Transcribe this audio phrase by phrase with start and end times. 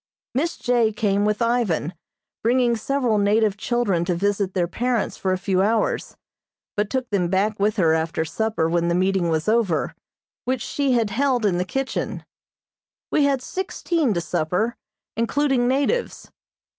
[0.33, 0.91] Miss J.
[0.91, 1.93] came with Ivan,
[2.41, 6.17] bringing several native children to visit their parents for a few hours,
[6.75, 9.93] but took them back with her after supper when the meeting was over,
[10.43, 12.25] which she had held in the kitchen.
[13.11, 14.75] We had sixteen to supper,
[15.15, 16.31] including natives.